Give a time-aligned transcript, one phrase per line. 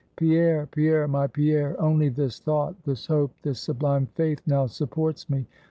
[0.15, 1.79] Pierre, Pierre, my Pierre!
[1.79, 5.45] only this thought, this hope, this sublime faith now supports me.